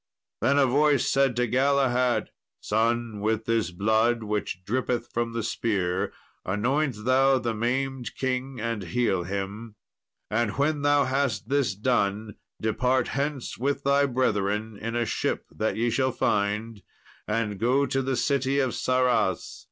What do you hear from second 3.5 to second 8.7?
blood which drippeth from the spear anoint thou the maimed king